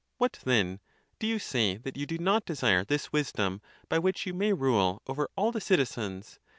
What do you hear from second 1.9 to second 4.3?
you do not desire this wisdom, by which